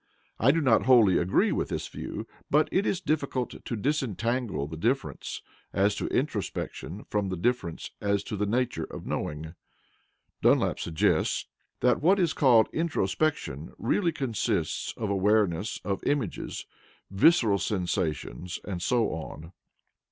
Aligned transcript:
I 0.39 0.49
do 0.49 0.61
not 0.61 0.85
wholly 0.87 1.19
agree 1.19 1.51
with 1.51 1.69
this 1.69 1.87
view, 1.87 2.25
but 2.49 2.67
it 2.71 2.87
is 2.87 2.99
difficult 2.99 3.63
to 3.63 3.75
disentangle 3.75 4.65
the 4.65 4.75
difference 4.75 5.43
as 5.73 5.93
to 5.97 6.07
introspection 6.07 7.03
from 7.11 7.29
the 7.29 7.37
difference 7.37 7.91
as 8.01 8.23
to 8.23 8.35
the 8.35 8.47
nature 8.47 8.85
of 8.85 9.05
knowing. 9.05 9.53
Dunlap 10.41 10.79
suggests 10.79 11.43
(p. 11.43 11.49
411) 11.81 12.01
that 12.01 12.03
what 12.07 12.19
is 12.19 12.33
called 12.33 12.67
introspection 12.73 13.73
really 13.77 14.11
consists 14.11 14.91
of 14.97 15.11
awareness 15.11 15.79
of 15.85 16.03
"images," 16.05 16.65
visceral 17.11 17.59
sensations, 17.59 18.59
and 18.65 18.81
so 18.81 19.09
on. 19.11 19.51